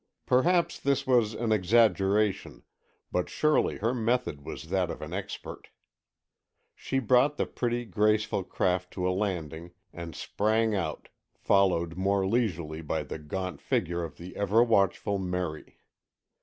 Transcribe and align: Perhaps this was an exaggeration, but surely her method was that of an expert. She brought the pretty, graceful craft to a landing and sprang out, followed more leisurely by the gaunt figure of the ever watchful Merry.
Perhaps 0.25 0.79
this 0.79 1.05
was 1.05 1.35
an 1.35 1.51
exaggeration, 1.51 2.63
but 3.11 3.29
surely 3.29 3.77
her 3.77 3.93
method 3.93 4.43
was 4.43 4.69
that 4.69 4.89
of 4.89 4.99
an 4.99 5.13
expert. 5.13 5.67
She 6.73 6.97
brought 6.97 7.37
the 7.37 7.45
pretty, 7.45 7.85
graceful 7.85 8.43
craft 8.43 8.89
to 8.93 9.07
a 9.07 9.13
landing 9.13 9.73
and 9.93 10.15
sprang 10.15 10.73
out, 10.73 11.09
followed 11.35 11.97
more 11.97 12.25
leisurely 12.25 12.81
by 12.81 13.03
the 13.03 13.19
gaunt 13.19 13.61
figure 13.61 14.03
of 14.03 14.17
the 14.17 14.35
ever 14.35 14.63
watchful 14.63 15.19
Merry. 15.19 15.77